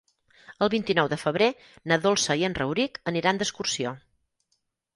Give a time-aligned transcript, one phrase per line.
[0.65, 1.49] El vint-i-nou de febrer
[1.93, 3.95] na Dolça i en Rauric aniran d'excursió.